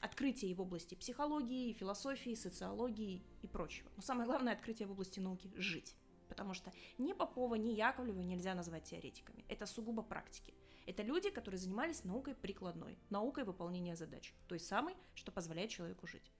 открытие 0.00 0.52
в 0.56 0.60
области 0.60 0.96
психологии, 0.96 1.72
философии, 1.72 2.34
социологии 2.34 3.22
и 3.42 3.46
прочего. 3.46 3.88
Но 3.94 4.02
самое 4.02 4.26
главное 4.26 4.54
открытие 4.54 4.88
в 4.88 4.90
области 4.90 5.20
науки– 5.20 5.52
жить. 5.56 5.94
Потому 6.28 6.52
что 6.52 6.72
ни 6.98 7.12
Попова, 7.12 7.54
ни 7.54 7.68
Яковлева 7.68 8.20
нельзя 8.22 8.56
назвать 8.56 8.82
теоретиками. 8.82 9.44
Это 9.46 9.64
сугубо 9.64 10.02
практики. 10.02 10.52
Это 10.84 11.04
люди, 11.04 11.30
которые 11.30 11.60
занимались 11.60 12.02
наукой 12.02 12.34
прикладной, 12.34 12.98
наукой 13.08 13.44
выполнения 13.44 13.94
задач, 13.94 14.34
той 14.48 14.58
самой, 14.58 14.96
что 15.14 15.30
позволяет 15.30 15.70
человеку 15.70 16.08
жить 16.08 16.32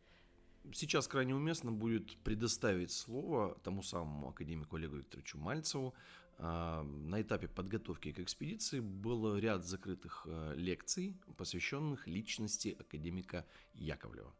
сейчас 0.72 1.08
крайне 1.08 1.34
уместно 1.34 1.72
будет 1.72 2.16
предоставить 2.18 2.92
слово 2.92 3.58
тому 3.62 3.82
самому 3.82 4.28
академику 4.28 4.76
Олегу 4.76 4.96
Викторовичу 4.96 5.38
Мальцеву. 5.38 5.94
А, 6.38 6.82
на 6.82 7.22
этапе 7.22 7.48
подготовки 7.48 8.12
к 8.12 8.20
экспедиции 8.20 8.80
был 8.80 9.36
ряд 9.38 9.64
закрытых 9.64 10.26
э, 10.28 10.54
лекций, 10.56 11.16
посвященных 11.36 12.06
личности 12.06 12.76
академика 12.78 13.46
Яковлева. 13.74 14.34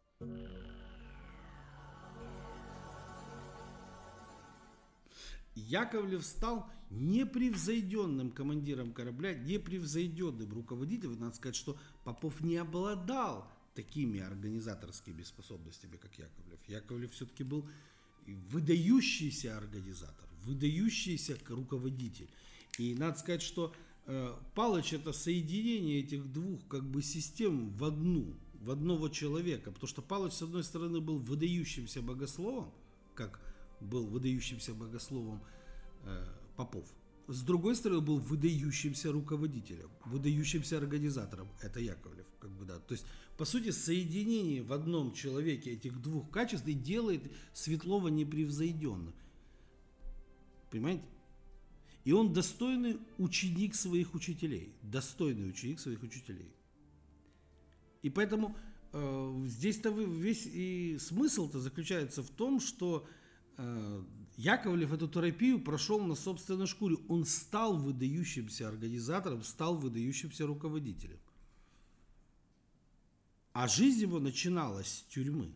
Яковлев 5.55 6.25
стал 6.25 6.71
непревзойденным 6.91 8.31
командиром 8.31 8.93
корабля, 8.93 9.35
непревзойденным 9.35 10.53
руководителем. 10.53 11.19
Надо 11.19 11.35
сказать, 11.35 11.57
что 11.57 11.79
Попов 12.05 12.41
не 12.43 12.59
обладал 12.59 13.51
такими 13.77 14.21
организаторскими 14.21 15.23
способностями, 15.23 15.97
как 15.97 16.19
Яковлев. 16.19 16.61
Яковлев 16.69 17.13
все-таки 17.13 17.45
был 17.45 17.69
выдающийся 18.27 19.57
организатор, 19.57 20.29
выдающийся 20.45 21.39
руководитель. 21.49 22.29
И 22.79 22.95
надо 22.95 23.19
сказать, 23.19 23.43
что 23.43 23.73
э, 24.07 24.35
Палыч 24.55 24.95
это 24.95 25.13
соединение 25.13 26.01
этих 26.01 26.33
двух 26.33 26.67
как 26.69 26.85
бы 26.85 27.03
систем 27.03 27.71
в 27.71 27.85
одну, 27.85 28.35
в 28.61 28.71
одного 28.71 29.09
человека. 29.09 29.71
Потому 29.71 29.89
что 29.89 30.03
Палыч, 30.03 30.33
с 30.33 30.43
одной 30.43 30.65
стороны, 30.65 31.01
был 31.01 31.19
выдающимся 31.19 32.03
богословом, 32.03 32.73
как 33.15 33.41
был 33.81 34.07
выдающимся 34.07 34.75
богословом 34.75 35.41
э, 36.05 36.27
Попов. 36.57 36.87
С 37.29 37.43
другой 37.43 37.75
стороны, 37.75 38.01
был 38.01 38.19
выдающимся 38.19 39.11
руководителем, 39.11 39.91
выдающимся 40.05 40.79
организатором. 40.79 41.49
Это 41.61 41.81
Яковлев. 41.81 42.27
Как 42.39 42.51
бы, 42.51 42.65
да. 42.65 42.79
То 42.79 42.93
есть 42.93 43.05
по 43.37 43.45
сути, 43.45 43.71
соединение 43.71 44.63
в 44.63 44.73
одном 44.73 45.13
человеке 45.13 45.73
этих 45.73 46.01
двух 46.01 46.31
качеств 46.31 46.67
и 46.67 46.73
делает 46.73 47.31
Светлова 47.53 48.09
непревзойденным. 48.09 49.15
Понимаете? 50.71 51.05
И 52.05 52.13
он 52.13 52.33
достойный 52.33 52.99
ученик 53.19 53.75
своих 53.75 54.15
учителей. 54.15 54.75
Достойный 54.83 55.49
ученик 55.51 55.81
своих 55.81 56.03
учителей. 56.03 56.55
И 58.03 58.09
поэтому 58.09 58.57
э, 58.93 59.45
здесь-то 59.47 59.91
весь 59.91 60.47
и 60.47 60.97
смысл-то 60.99 61.61
заключается 61.61 62.23
в 62.23 62.31
том, 62.31 62.61
что 62.61 63.07
э, 63.59 64.05
Яковлев 64.37 64.93
эту 64.93 65.09
терапию 65.09 65.61
прошел 65.61 65.99
на 66.05 66.15
собственной 66.15 66.67
шкуре. 66.67 66.97
Он 67.09 67.25
стал 67.25 67.79
выдающимся 67.79 68.69
организатором, 68.69 69.43
стал 69.43 69.77
выдающимся 69.77 70.47
руководителем. 70.47 71.19
А 73.55 73.67
жизнь 73.67 74.03
его 74.03 74.19
начиналась 74.19 74.89
с 74.89 75.03
тюрьмы. 75.05 75.55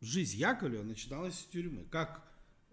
Жизнь 0.00 0.38
Яковлева 0.38 0.84
начиналась 0.84 1.40
с 1.40 1.44
тюрьмы. 1.46 1.84
Как 1.90 2.24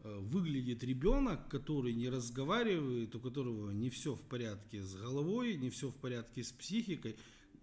э, 0.04 0.20
выглядит 0.20 0.84
ребенок, 0.84 1.48
который 1.50 1.96
не 1.96 2.10
разговаривает, 2.10 3.16
у 3.16 3.20
которого 3.20 3.72
не 3.72 3.90
все 3.90 4.14
в 4.14 4.22
порядке 4.22 4.84
с 4.84 4.94
головой, 4.94 5.56
не 5.56 5.72
все 5.72 5.90
в 5.90 5.96
порядке 5.96 6.44
с 6.44 6.52
психикой, 6.52 7.16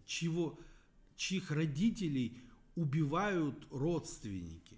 чего, 0.06 0.58
чьих 1.14 1.52
родителей 1.52 2.36
убивают 2.74 3.68
родственники. 3.70 4.69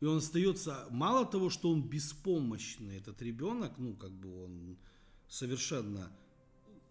И 0.00 0.04
он 0.04 0.18
остается, 0.18 0.86
мало 0.90 1.24
того, 1.24 1.48
что 1.48 1.70
он 1.70 1.82
беспомощный, 1.82 2.98
этот 2.98 3.22
ребенок, 3.22 3.78
ну, 3.78 3.94
как 3.94 4.12
бы 4.12 4.44
он 4.44 4.76
совершенно 5.28 6.12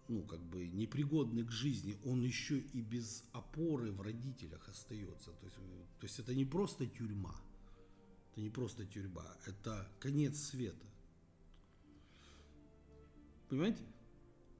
ну, 0.08 0.22
как 0.22 0.40
бы 0.40 0.68
непригодный 0.68 1.44
к 1.44 1.50
жизни, 1.50 1.98
он 2.04 2.22
еще 2.22 2.58
и 2.58 2.80
без 2.80 3.24
опоры 3.32 3.90
в 3.92 4.00
родителях 4.00 4.68
остается. 4.68 5.30
То 5.32 5.46
есть, 5.46 5.56
то 5.56 6.06
есть 6.06 6.18
это 6.18 6.34
не 6.34 6.44
просто 6.44 6.86
тюрьма. 6.86 7.34
Это 8.32 8.40
не 8.40 8.50
просто 8.50 8.84
тюрьма, 8.86 9.26
это 9.46 9.88
конец 9.98 10.38
света. 10.38 10.86
Понимаете? 13.48 13.82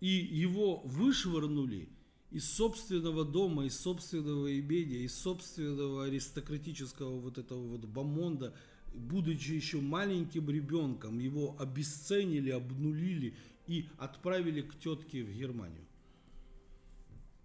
И 0.00 0.08
его 0.08 0.80
вышвырнули 0.80 1.88
из 2.30 2.50
собственного 2.50 3.24
дома, 3.24 3.66
из 3.66 3.78
собственного 3.78 4.58
имения, 4.58 5.04
из 5.04 5.14
собственного 5.14 6.04
аристократического 6.04 7.18
вот 7.18 7.38
этого 7.38 7.66
вот 7.66 7.84
бомонда, 7.84 8.54
будучи 8.92 9.52
еще 9.52 9.80
маленьким 9.80 10.50
ребенком, 10.50 11.18
его 11.18 11.56
обесценили, 11.58 12.50
обнулили 12.50 13.36
и 13.66 13.88
отправили 13.98 14.62
к 14.62 14.78
тетке 14.78 15.22
в 15.22 15.32
Германию. 15.32 15.84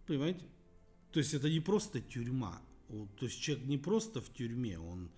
Понимаете? 0.08 0.46
То 1.12 1.20
есть 1.20 1.34
это 1.34 1.50
не 1.50 1.60
просто 1.60 2.02
тюрьма. 2.02 2.62
То 3.18 3.26
есть 3.26 3.40
человек 3.40 3.66
не 3.66 3.78
просто 3.78 4.20
в 4.20 4.34
тюрьме, 4.34 4.78
он 4.78 5.10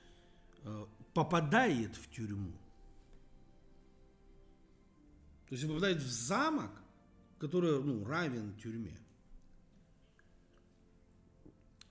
э, 0.63 0.85
попадает 1.13 1.95
в 1.95 2.09
тюрьму. 2.11 2.51
То 5.49 5.55
есть 5.55 5.63
он 5.63 5.71
попадает 5.71 5.97
в 5.97 6.09
замок, 6.09 6.71
который 7.39 7.81
ну, 7.83 8.05
равен 8.05 8.53
тюрьме. 8.57 8.95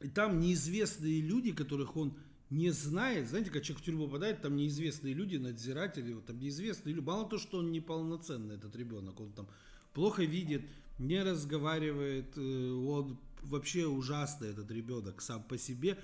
И 0.03 0.09
там 0.09 0.41
неизвестные 0.41 1.21
люди, 1.21 1.53
которых 1.53 1.97
он 1.97 2.17
не 2.51 2.71
знает, 2.71 3.29
знаете, 3.29 3.51
как 3.51 3.63
человек 3.63 3.83
в 3.83 3.87
тюрьму 3.87 4.07
попадает, 4.07 4.43
там 4.43 4.57
неизвестные 4.57 5.15
люди, 5.15 5.37
надзиратели, 5.37 6.13
вот 6.13 6.27
там 6.27 6.39
неизвестные 6.39 6.95
люди. 6.95 7.05
Мало 7.05 7.29
то, 7.29 7.39
что 7.39 7.59
он 7.59 7.73
неполноценный, 7.73 8.57
этот 8.57 8.77
ребенок, 8.77 9.19
он 9.21 9.33
там 9.33 9.49
плохо 9.95 10.25
видит, 10.25 10.63
не 10.99 11.23
разговаривает, 11.23 12.37
э, 12.37 12.71
он 12.71 13.19
вообще 13.43 13.87
ужасный, 13.87 14.51
этот 14.51 14.71
ребенок 14.71 15.23
сам 15.23 15.43
по 15.43 15.57
себе. 15.57 15.99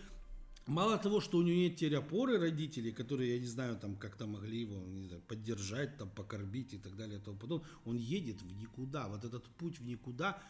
Мало 0.66 0.98
того, 0.98 1.20
что 1.20 1.38
у 1.38 1.42
него 1.42 1.56
нет 1.56 1.76
теперь 1.76 1.96
опоры 1.96 2.38
родителей, 2.38 2.92
которые, 2.92 3.34
я 3.34 3.40
не 3.40 3.46
знаю, 3.46 3.76
там 3.76 3.96
как-то 3.96 4.26
могли 4.26 4.60
его 4.60 4.82
знаю, 5.06 5.22
поддержать, 5.22 5.96
там, 5.98 6.10
покормить 6.10 6.74
и 6.74 6.78
так 6.78 6.96
далее 6.96 7.18
и 7.18 7.22
тому 7.22 7.38
подобное, 7.38 7.68
он 7.84 7.96
едет 7.96 8.42
в 8.42 8.52
никуда. 8.54 9.08
Вот 9.08 9.24
этот 9.24 9.44
путь 9.44 9.80
в 9.80 9.86
никуда 9.86 10.42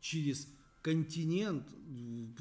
через 0.00 0.48
континент, 0.84 1.66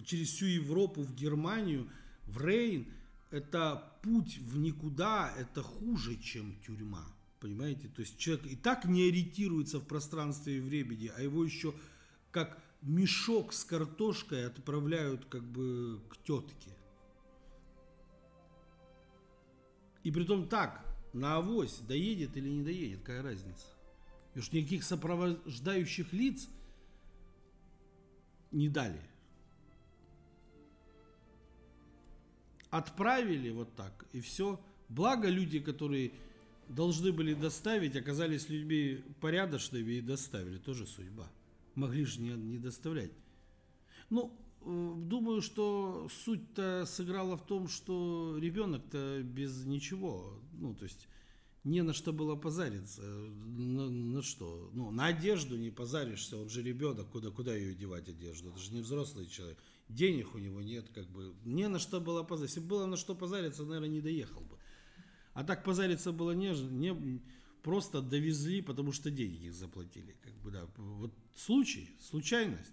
через 0.06 0.28
всю 0.28 0.46
Европу 0.46 1.02
в 1.02 1.16
Германию, 1.16 1.90
в 2.26 2.44
Рейн– 2.46 2.88
это 3.32 3.98
путь 4.04 4.38
в 4.38 4.58
никуда, 4.58 5.34
это 5.40 5.64
хуже, 5.64 6.18
чем 6.18 6.60
тюрьма. 6.60 7.08
Понимаете? 7.40 7.88
То 7.88 8.02
есть 8.02 8.18
человек 8.18 8.46
и 8.46 8.56
так 8.58 8.86
не 8.86 9.08
ориентируется 9.08 9.80
в 9.80 9.86
пространстве 9.86 10.58
и 10.58 10.60
времени, 10.60 11.10
а 11.16 11.22
его 11.22 11.44
еще 11.44 11.74
как 12.32 12.62
мешок 12.82 13.54
с 13.54 13.64
картошкой 13.64 14.46
отправляют 14.46 15.26
как 15.26 15.44
бы 15.44 16.02
к 16.10 16.18
тетке. 16.18 16.72
И 20.04 20.12
при 20.12 20.26
том 20.26 20.50
так, 20.50 20.86
на 21.14 21.38
авось, 21.38 21.80
доедет 21.80 22.36
или 22.36 22.50
не 22.50 22.64
доедет, 22.64 23.00
какая 23.00 23.24
разница. 23.24 23.68
И 24.36 24.40
уж 24.40 24.52
никаких 24.52 24.84
сопровождающих 24.84 26.12
лиц 26.12 26.50
не 28.54 28.70
дали. 28.70 29.02
отправили 32.74 33.52
вот 33.52 33.76
так, 33.76 34.06
и 34.14 34.20
все. 34.20 34.60
Благо 34.90 35.30
люди, 35.30 35.60
которые 35.60 36.12
должны 36.68 37.12
были 37.12 37.36
доставить, 37.36 37.96
оказались 37.96 38.50
людьми 38.50 39.04
порядочными 39.22 39.94
и 39.94 40.02
доставили. 40.02 40.58
Тоже 40.58 40.88
судьба. 40.88 41.32
Могли 41.76 42.04
же 42.04 42.20
не, 42.20 42.32
не 42.32 42.58
доставлять. 42.58 43.12
Ну, 44.10 44.36
э, 44.62 44.94
думаю, 44.98 45.42
что 45.42 46.08
суть-то 46.10 46.86
сыграла 46.88 47.38
в 47.38 47.46
том, 47.46 47.68
что 47.68 48.38
ребенок-то 48.40 49.22
без 49.22 49.66
ничего. 49.66 50.40
Ну, 50.54 50.74
то 50.74 50.86
есть 50.86 51.08
не 51.63 51.82
на 51.84 51.93
что 51.93 52.13
было 52.13 52.36
позариться. 52.36 53.01
На, 53.01 53.89
на 53.89 54.22
что? 54.22 54.70
Ну, 54.74 54.91
на 54.91 55.08
одежду 55.08 55.58
не 55.58 55.70
позаришься, 55.70 56.38
он 56.38 56.50
же 56.50 56.62
ребенок, 56.62 57.10
куда, 57.10 57.32
куда 57.32 57.55
ее 57.55 57.74
девать 57.74 58.10
одежду? 58.10 58.50
Это 58.50 58.60
же 58.60 58.74
не 58.74 58.82
взрослый 58.82 59.27
человек 59.27 59.58
денег 59.89 60.34
у 60.36 60.38
него 60.38 60.62
нет, 60.62 60.89
как 60.93 61.08
бы, 61.10 61.34
не 61.46 61.67
на 61.67 61.79
что 61.79 62.00
было 62.00 62.24
позариться. 62.24 62.60
Если 62.60 62.70
было 62.70 62.86
на 62.86 62.98
что 62.98 63.15
позариться, 63.15 63.63
наверное, 63.63 63.89
не 63.89 64.01
доехал 64.01 64.41
бы. 64.41 64.58
А 65.34 65.43
так 65.43 65.63
позариться 65.63 66.12
было 66.12 66.32
не, 66.32 66.51
не 66.51 67.22
просто 67.62 68.01
довезли, 68.01 68.62
потому 68.62 68.91
что 68.91 69.10
деньги 69.10 69.50
заплатили. 69.50 70.15
Как 70.22 70.34
бы, 70.41 70.51
да. 70.51 70.67
Вот 70.77 71.13
случай, 71.36 71.89
случайность. 72.00 72.72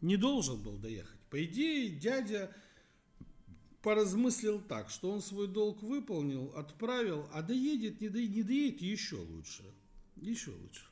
Не 0.00 0.16
должен 0.16 0.60
был 0.62 0.78
доехать. 0.78 1.20
По 1.28 1.44
идее, 1.44 1.90
дядя 1.90 2.54
поразмыслил 3.82 4.60
так, 4.60 4.90
что 4.90 5.10
он 5.10 5.20
свой 5.20 5.48
долг 5.48 5.82
выполнил, 5.82 6.52
отправил, 6.56 7.28
а 7.32 7.42
доедет, 7.42 8.00
не 8.00 8.08
доедет, 8.08 8.36
не 8.36 8.42
доедет 8.42 8.82
еще 8.82 9.16
лучше. 9.16 9.64
Еще 10.16 10.50
лучше. 10.50 10.84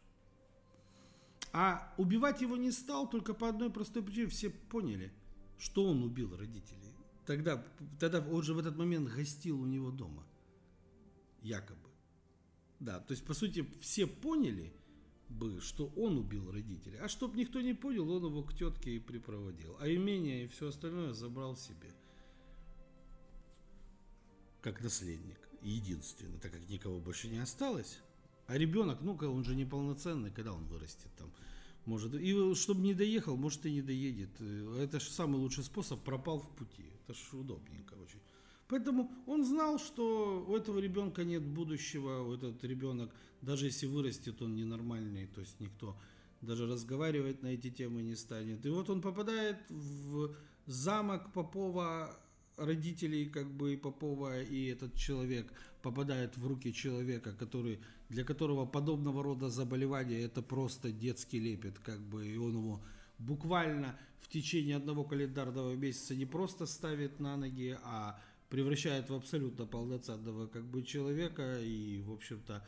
А 1.52 1.94
убивать 1.96 2.40
его 2.40 2.56
не 2.56 2.70
стал 2.70 3.08
только 3.08 3.34
по 3.34 3.48
одной 3.48 3.70
простой 3.70 4.02
причине. 4.02 4.28
Все 4.28 4.50
поняли– 4.50 5.12
что 5.58 5.84
он 5.84 6.02
убил 6.02 6.36
родителей. 6.36 6.94
Тогда, 7.26 7.62
тогда 7.98 8.20
он 8.20 8.42
же 8.42 8.54
в 8.54 8.58
этот 8.58 8.76
момент 8.76 9.08
гостил 9.08 9.60
у 9.60 9.66
него 9.66 9.90
дома. 9.90 10.26
Якобы. 11.42 11.88
Да, 12.80 13.00
то 13.00 13.12
есть, 13.12 13.24
по 13.24 13.34
сути, 13.34 13.66
все 13.80 14.06
поняли 14.06 14.72
бы, 15.28 15.60
что 15.60 15.92
он 15.96 16.16
убил 16.16 16.50
родителей. 16.50 16.98
А 16.98 17.08
чтоб 17.08 17.34
никто 17.34 17.60
не 17.60 17.74
понял, 17.74 18.10
он 18.10 18.24
его 18.24 18.42
к 18.44 18.54
тетке 18.54 18.96
и 18.96 18.98
припроводил. 18.98 19.76
А 19.80 19.88
имение 19.88 20.44
и 20.44 20.48
все 20.48 20.68
остальное 20.68 21.12
забрал 21.12 21.56
себе. 21.56 21.92
Как 24.60 24.82
наследник. 24.82 25.38
Единственный, 25.62 26.38
так 26.38 26.52
как 26.52 26.68
никого 26.68 27.00
больше 27.00 27.28
не 27.28 27.38
осталось. 27.38 27.98
А 28.46 28.56
ребенок, 28.56 29.00
ну-ка, 29.02 29.24
он 29.24 29.44
же 29.44 29.54
неполноценный, 29.54 30.30
когда 30.30 30.52
он 30.52 30.64
вырастет 30.66 31.10
там. 31.16 31.32
Может, 31.84 32.14
и 32.14 32.54
чтобы 32.54 32.82
не 32.82 32.94
доехал, 32.94 33.36
может 33.36 33.64
и 33.66 33.72
не 33.72 33.82
доедет. 33.82 34.40
Это 34.78 35.00
же 35.00 35.10
самый 35.10 35.36
лучший 35.36 35.64
способ, 35.64 36.02
пропал 36.04 36.40
в 36.40 36.50
пути. 36.56 36.84
Это 37.02 37.14
же 37.14 37.36
удобненько 37.36 37.94
очень. 37.94 38.20
Поэтому 38.68 39.10
он 39.26 39.44
знал, 39.44 39.78
что 39.78 40.44
у 40.46 40.54
этого 40.54 40.78
ребенка 40.78 41.24
нет 41.24 41.42
будущего, 41.42 42.20
у 42.20 42.34
этот 42.34 42.62
ребенок, 42.64 43.14
даже 43.40 43.66
если 43.66 43.86
вырастет, 43.86 44.42
он 44.42 44.54
ненормальный, 44.54 45.26
то 45.26 45.40
есть 45.40 45.58
никто 45.58 45.96
даже 46.42 46.66
разговаривать 46.66 47.42
на 47.42 47.48
эти 47.48 47.70
темы 47.70 48.02
не 48.02 48.14
станет. 48.14 48.66
И 48.66 48.68
вот 48.68 48.90
он 48.90 49.00
попадает 49.00 49.58
в 49.70 50.36
замок 50.66 51.32
Попова, 51.32 52.14
родителей 52.58 53.26
как 53.26 53.50
бы 53.50 53.76
Попова, 53.76 54.42
и 54.42 54.66
этот 54.66 54.94
человек 54.94 55.52
попадает 55.82 56.36
в 56.36 56.46
руки 56.46 56.72
человека, 56.72 57.32
который 57.32 57.80
для 58.08 58.24
которого 58.24 58.66
подобного 58.66 59.22
рода 59.22 59.48
заболевания 59.48 60.20
это 60.20 60.42
просто 60.42 60.90
детский 60.90 61.38
лепет, 61.38 61.78
как 61.78 62.00
бы, 62.00 62.26
и 62.26 62.36
он 62.36 62.52
его 62.52 62.82
буквально 63.18 63.98
в 64.20 64.28
течение 64.28 64.76
одного 64.76 65.04
календарного 65.04 65.74
месяца 65.74 66.14
не 66.14 66.26
просто 66.26 66.66
ставит 66.66 67.20
на 67.20 67.36
ноги, 67.36 67.78
а 67.82 68.20
превращает 68.48 69.10
в 69.10 69.14
абсолютно 69.14 69.66
полноценного 69.66 70.46
как 70.46 70.64
бы 70.64 70.82
человека, 70.82 71.60
и, 71.60 72.00
в 72.00 72.12
общем-то, 72.12 72.66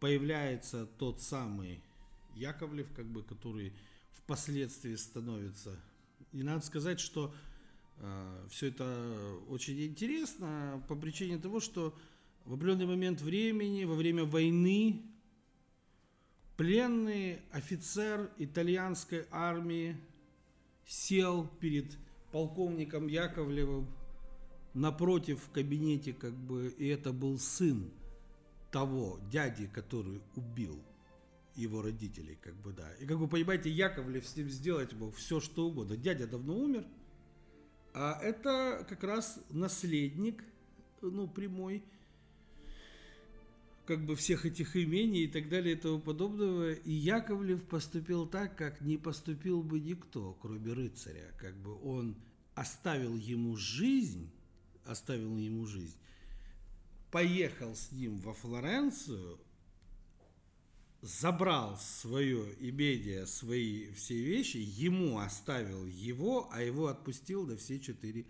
появляется 0.00 0.86
тот 0.98 1.20
самый 1.20 1.82
Яковлев, 2.34 2.92
как 2.92 3.06
бы, 3.06 3.22
который 3.22 3.72
впоследствии 4.10 4.94
становится. 4.94 5.78
И 6.32 6.42
надо 6.42 6.64
сказать, 6.64 6.98
что 6.98 7.34
все 8.48 8.68
это 8.68 9.36
очень 9.48 9.80
интересно 9.80 10.82
по 10.88 10.96
причине 10.96 11.38
того, 11.38 11.60
что 11.60 11.96
в 12.44 12.54
определенный 12.54 12.86
момент 12.86 13.20
времени, 13.20 13.84
во 13.84 13.94
время 13.94 14.24
войны, 14.24 15.02
пленный 16.56 17.40
офицер 17.52 18.30
итальянской 18.38 19.26
армии 19.30 19.96
сел 20.86 21.46
перед 21.60 21.96
полковником 22.32 23.06
Яковлевым 23.06 23.88
напротив 24.74 25.42
в 25.42 25.50
кабинете, 25.50 26.12
как 26.12 26.34
бы, 26.34 26.68
и 26.78 26.86
это 26.88 27.12
был 27.12 27.38
сын 27.38 27.90
того 28.70 29.20
дяди, 29.30 29.66
который 29.66 30.20
убил 30.34 30.82
его 31.54 31.82
родителей, 31.82 32.38
как 32.40 32.54
бы, 32.56 32.72
да. 32.72 32.90
И, 32.94 33.06
как 33.06 33.18
вы 33.18 33.28
понимаете, 33.28 33.70
Яковлев 33.70 34.26
с 34.26 34.36
ним 34.36 34.48
сделать 34.48 34.92
мог 34.94 35.14
все, 35.14 35.40
что 35.40 35.66
угодно. 35.66 35.96
Дядя 35.96 36.26
давно 36.26 36.56
умер, 36.56 36.86
а 37.94 38.18
это 38.22 38.86
как 38.88 39.04
раз 39.04 39.38
наследник, 39.50 40.42
ну, 41.00 41.28
прямой, 41.28 41.82
как 43.86 44.04
бы 44.06 44.16
всех 44.16 44.46
этих 44.46 44.76
имений 44.76 45.24
и 45.24 45.28
так 45.28 45.48
далее 45.48 45.74
и 45.74 45.78
тому 45.78 46.00
подобного. 46.00 46.72
И 46.72 46.92
Яковлев 46.92 47.62
поступил 47.64 48.26
так, 48.26 48.56
как 48.56 48.80
не 48.80 48.96
поступил 48.96 49.62
бы 49.62 49.80
никто, 49.80 50.36
кроме 50.40 50.72
рыцаря. 50.72 51.32
Как 51.38 51.54
бы 51.56 51.78
он 51.82 52.16
оставил 52.54 53.16
ему 53.16 53.56
жизнь, 53.56 54.30
оставил 54.84 55.36
ему 55.36 55.66
жизнь, 55.66 55.96
поехал 57.10 57.74
с 57.74 57.92
ним 57.92 58.18
во 58.18 58.32
Флоренцию, 58.32 59.38
забрал 61.02 61.76
свое 61.78 62.54
имение, 62.60 63.26
свои 63.26 63.90
все 63.90 64.14
вещи, 64.14 64.58
ему 64.58 65.18
оставил 65.18 65.84
его, 65.86 66.48
а 66.52 66.62
его 66.62 66.86
отпустил 66.86 67.44
на 67.44 67.56
все 67.56 67.80
четыре 67.80 68.24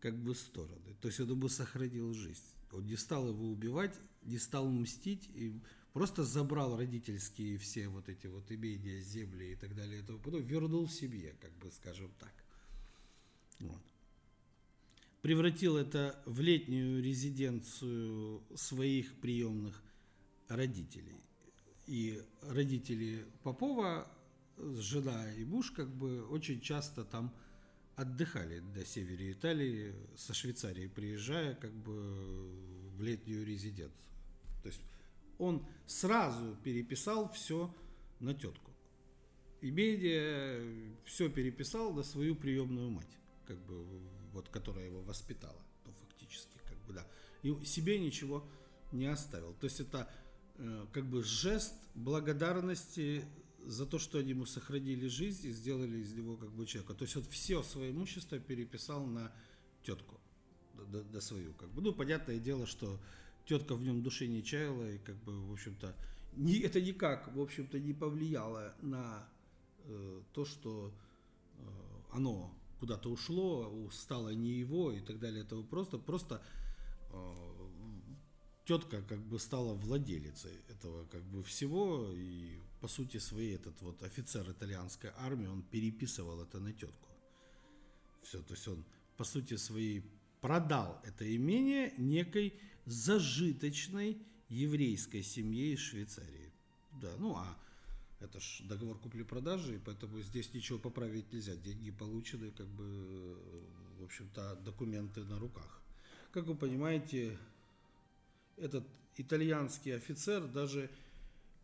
как 0.00 0.18
бы 0.18 0.34
стороны. 0.34 0.96
То 1.00 1.08
есть 1.08 1.20
он 1.20 1.30
ему 1.30 1.48
сохранил 1.48 2.12
жизнь. 2.12 2.42
Он 2.72 2.84
не 2.84 2.96
стал 2.96 3.28
его 3.28 3.48
убивать, 3.48 3.94
не 4.24 4.38
стал 4.38 4.68
мстить, 4.68 5.30
и 5.32 5.60
просто 5.92 6.24
забрал 6.24 6.76
родительские 6.76 7.56
все 7.58 7.88
вот 7.88 8.08
эти 8.08 8.26
вот 8.26 8.50
имения, 8.50 9.00
земли 9.00 9.52
и 9.52 9.54
так 9.54 9.76
далее, 9.76 10.00
и 10.00 10.02
тому 10.02 10.20
вернул 10.38 10.88
себе, 10.88 11.36
как 11.40 11.56
бы 11.58 11.70
скажем 11.70 12.12
так. 12.18 12.34
Вот. 13.60 13.80
Превратил 15.22 15.76
это 15.76 16.20
в 16.26 16.40
летнюю 16.40 17.02
резиденцию 17.02 18.42
своих 18.56 19.14
приемных 19.20 19.80
родителей. 20.48 21.24
И 21.86 22.22
родители 22.42 23.24
Попова, 23.42 24.10
жена 24.56 25.32
и 25.34 25.44
муж, 25.44 25.70
как 25.70 25.88
бы 25.88 26.26
очень 26.28 26.60
часто 26.60 27.04
там 27.04 27.34
отдыхали 27.96 28.60
до 28.60 28.84
севера 28.84 29.30
Италии, 29.30 29.94
со 30.16 30.34
Швейцарии 30.34 30.86
приезжая, 30.86 31.54
как 31.54 31.72
бы 31.72 31.92
в 32.96 33.02
летнюю 33.02 33.44
резиденцию. 33.44 34.12
То 34.62 34.68
есть 34.68 34.80
он 35.38 35.66
сразу 35.86 36.56
переписал 36.62 37.30
все 37.32 37.74
на 38.20 38.34
тетку. 38.34 38.72
И 39.60 39.70
медиа 39.70 40.60
все 41.04 41.28
переписал 41.28 41.92
на 41.92 42.02
свою 42.02 42.34
приемную 42.34 42.90
мать, 42.90 43.18
как 43.46 43.58
бы, 43.64 43.84
вот, 44.32 44.48
которая 44.48 44.86
его 44.86 45.00
воспитала, 45.02 45.60
ну, 45.86 45.92
фактически, 45.92 46.58
как 46.66 46.76
бы, 46.84 46.92
да. 46.92 47.06
И 47.42 47.52
себе 47.64 47.98
ничего 47.98 48.46
не 48.92 49.06
оставил. 49.06 49.54
То 49.54 49.64
есть 49.64 49.80
это 49.80 50.00
э, 50.00 50.23
как 50.92 51.06
бы 51.06 51.22
жест 51.22 51.74
благодарности 51.94 53.24
за 53.66 53.86
то, 53.86 53.98
что 53.98 54.18
они 54.18 54.30
ему 54.30 54.46
сохранили 54.46 55.08
жизнь 55.08 55.48
и 55.48 55.50
сделали 55.50 55.98
из 55.98 56.12
него 56.14 56.36
как 56.36 56.50
бы 56.52 56.66
человека. 56.66 56.94
То 56.94 57.04
есть 57.04 57.16
он 57.16 57.24
все 57.24 57.62
свое 57.62 57.90
имущество 57.90 58.38
переписал 58.38 59.06
на 59.06 59.32
тетку, 59.82 60.20
до, 60.74 61.02
до 61.02 61.20
свою. 61.20 61.54
Как 61.54 61.70
бы. 61.70 61.82
Ну, 61.82 61.92
понятное 61.92 62.38
дело, 62.38 62.66
что 62.66 63.00
тетка 63.46 63.74
в 63.74 63.82
нем 63.82 64.02
души 64.02 64.26
не 64.26 64.42
чаяла, 64.42 64.90
и 64.90 64.98
как 64.98 65.16
бы, 65.24 65.48
в 65.48 65.52
общем-то, 65.52 65.94
не, 66.36 66.58
это 66.60 66.80
никак, 66.80 67.34
в 67.34 67.40
общем-то, 67.40 67.78
не 67.78 67.92
повлияло 67.92 68.74
на 68.82 69.26
э, 69.84 70.22
то, 70.32 70.44
что 70.44 70.92
э, 71.58 71.62
оно 72.12 72.52
куда-то 72.80 73.08
ушло, 73.08 73.72
стало 73.92 74.30
не 74.30 74.52
его 74.52 74.92
и 74.92 75.00
так 75.00 75.18
далее. 75.18 75.42
Это 75.42 75.62
просто, 75.62 75.98
просто 75.98 76.42
э, 77.10 77.53
тетка 78.64 79.02
как 79.02 79.20
бы 79.20 79.38
стала 79.38 79.74
владелицей 79.74 80.52
этого 80.68 81.04
как 81.06 81.22
бы 81.24 81.42
всего 81.42 82.10
и 82.12 82.58
по 82.80 82.88
сути 82.88 83.18
своей 83.18 83.56
этот 83.56 83.80
вот 83.82 84.02
офицер 84.02 84.50
итальянской 84.50 85.10
армии 85.18 85.46
он 85.46 85.62
переписывал 85.62 86.42
это 86.42 86.60
на 86.60 86.72
тетку. 86.72 87.08
Все, 88.22 88.42
то 88.42 88.54
есть 88.54 88.66
он 88.68 88.84
по 89.16 89.24
сути 89.24 89.56
своей 89.56 90.04
продал 90.40 91.00
это 91.04 91.24
имение 91.36 91.94
некой 91.98 92.54
зажиточной 92.86 94.18
еврейской 94.48 95.22
семье 95.22 95.72
из 95.72 95.80
Швейцарии. 95.80 96.52
Да, 97.00 97.10
ну 97.18 97.36
а 97.36 97.58
это 98.20 98.40
ж 98.40 98.62
договор 98.64 98.98
купли-продажи, 98.98 99.76
и 99.76 99.78
поэтому 99.78 100.20
здесь 100.20 100.52
ничего 100.54 100.78
поправить 100.78 101.32
нельзя. 101.32 101.56
Деньги 101.56 101.90
получены, 101.90 102.50
как 102.50 102.66
бы, 102.66 103.36
в 103.98 104.04
общем-то, 104.04 104.56
документы 104.64 105.24
на 105.24 105.38
руках. 105.38 105.82
Как 106.32 106.46
вы 106.46 106.54
понимаете, 106.54 107.38
этот 108.56 108.86
итальянский 109.16 109.94
офицер 109.96 110.46
даже 110.46 110.90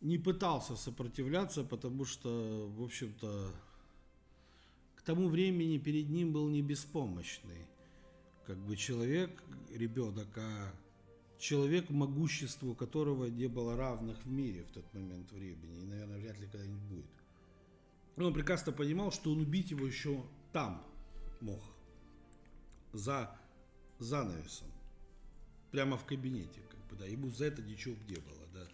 не 0.00 0.18
пытался 0.18 0.76
сопротивляться, 0.76 1.64
потому 1.64 2.04
что, 2.04 2.68
в 2.76 2.82
общем-то, 2.82 3.52
к 4.96 5.02
тому 5.02 5.28
времени 5.28 5.78
перед 5.78 6.08
ним 6.08 6.32
был 6.32 6.48
не 6.48 6.62
беспомощный 6.62 7.66
как 8.46 8.58
бы 8.58 8.76
человек, 8.76 9.42
ребенок, 9.70 10.26
а 10.36 10.72
человек, 11.38 11.88
могуществу 11.90 12.74
которого 12.74 13.26
не 13.26 13.46
было 13.46 13.76
равных 13.76 14.24
в 14.24 14.30
мире 14.30 14.64
в 14.64 14.72
тот 14.72 14.92
момент 14.92 15.30
времени, 15.32 15.82
и, 15.82 15.86
наверное, 15.86 16.18
вряд 16.18 16.38
ли 16.38 16.46
когда-нибудь 16.46 16.82
будет. 16.82 17.10
он 18.16 18.34
прекрасно 18.34 18.72
понимал, 18.72 19.12
что 19.12 19.30
он 19.32 19.40
убить 19.40 19.70
его 19.70 19.86
еще 19.86 20.24
там 20.52 20.84
мог, 21.40 21.62
за 22.92 23.30
занавесом, 23.98 24.68
прямо 25.70 25.96
в 25.96 26.04
кабинете, 26.04 26.60
бы, 26.90 26.96
да, 26.96 27.06
ему 27.06 27.30
за 27.30 27.46
это 27.46 27.62
ничего 27.62 27.94
бы 27.94 28.04
не 28.08 28.16
было, 28.16 28.46
да, 28.52 28.66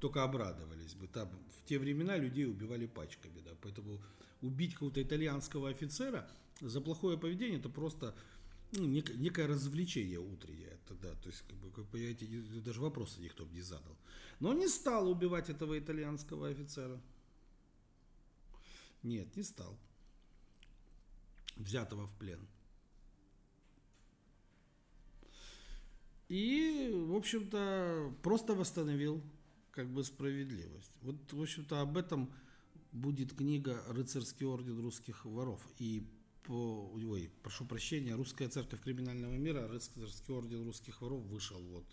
только 0.00 0.22
обрадовались 0.22 0.94
бы. 0.94 1.06
Там 1.06 1.28
в 1.28 1.68
те 1.68 1.78
времена 1.78 2.16
людей 2.16 2.46
убивали 2.46 2.86
пачками, 2.86 3.40
да, 3.44 3.52
поэтому 3.62 4.00
убить 4.42 4.74
какого-то 4.74 5.02
итальянского 5.02 5.70
офицера 5.70 6.28
за 6.60 6.80
плохое 6.80 7.18
поведение 7.18 7.58
это 7.58 7.68
просто 7.68 8.14
ну, 8.72 8.86
некое, 8.86 9.14
некое 9.14 9.46
развлечение 9.46 10.18
утреннее 10.18 10.78
тогда, 10.88 11.14
то 11.14 11.28
есть, 11.28 11.42
как 11.42 11.56
бы, 11.56 11.70
как 11.70 11.86
понимаете, 11.86 12.26
даже 12.60 12.80
вопроса 12.80 13.20
никто 13.20 13.44
бы 13.44 13.54
не 13.54 13.62
задал. 13.62 13.96
Но 14.40 14.52
не 14.52 14.68
стал 14.68 15.08
убивать 15.08 15.48
этого 15.48 15.78
итальянского 15.78 16.48
офицера. 16.48 17.00
Нет, 19.02 19.36
не 19.36 19.42
стал. 19.42 19.78
Взятого 21.56 22.06
в 22.06 22.14
плен. 22.14 22.40
И, 26.28 26.90
в 26.92 27.14
общем-то, 27.14 28.14
просто 28.22 28.54
восстановил 28.54 29.22
как 29.70 29.90
бы 29.90 30.04
справедливость. 30.04 30.92
Вот, 31.02 31.32
в 31.32 31.42
общем-то, 31.42 31.80
об 31.80 31.96
этом 31.96 32.32
будет 32.92 33.34
книга 33.34 33.82
«Рыцарский 33.88 34.46
орден 34.46 34.80
русских 34.80 35.24
воров». 35.24 35.60
И 35.78 36.08
по, 36.44 36.90
ой, 36.94 37.30
прошу 37.42 37.64
прощения, 37.64 38.14
Русская 38.14 38.48
церковь 38.48 38.82
криминального 38.82 39.34
мира, 39.34 39.66
Рыцарский 39.66 40.32
орден 40.34 40.64
русских 40.64 41.00
воров 41.00 41.22
вышел 41.24 41.60
вот 41.60 41.86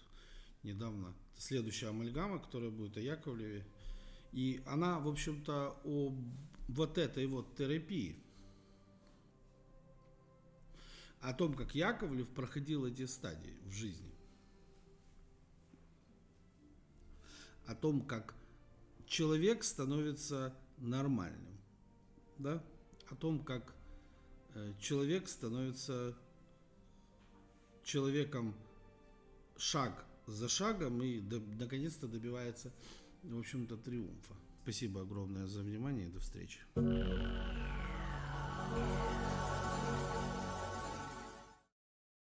недавно. 0.64 1.14
Следующая 1.38 1.88
амальгама, 1.88 2.40
которая 2.40 2.70
будет 2.70 2.98
о 2.98 3.02
Яковлеве. 3.02 3.66
И 4.34 4.62
она, 4.66 5.00
в 5.00 5.08
общем-то, 5.08 5.80
о 5.84 6.16
вот 6.68 6.98
этой 6.98 7.26
вот 7.28 7.56
терапии. 7.56 8.18
О 11.22 11.34
том, 11.34 11.54
как 11.54 11.76
Яковлев 11.76 12.30
проходил 12.30 12.86
эти 12.86 13.06
стадии 13.06 13.58
в 13.66 13.72
жизни. 13.72 14.11
О 17.72 17.76
том, 17.76 18.02
как 18.02 18.34
человек 19.06 19.64
становится 19.64 20.54
нормальным. 20.78 21.58
Да? 22.38 22.64
О 23.10 23.16
том, 23.16 23.44
как 23.44 23.74
Э, 24.54 24.74
человек 24.80 25.28
становится 25.30 26.14
человеком 27.84 28.54
шаг 29.58 30.06
за 30.28 30.50
шагом 30.50 31.02
и 31.02 31.20
до, 31.20 31.40
наконец-то 31.40 32.08
добивается, 32.08 32.72
в 33.24 33.40
общем-то, 33.40 33.78
триумфа. 33.78 34.34
Спасибо 34.64 35.02
огромное 35.02 35.48
за 35.48 35.62
внимание 35.62 36.08
и 36.08 36.12
до 36.12 36.20
встречи. 36.20 36.60